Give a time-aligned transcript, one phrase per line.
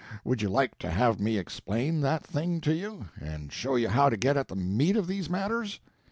[0.23, 4.09] Would you like to have me explain that thing to you, and show you how
[4.09, 5.79] to get at the meat of these matters?"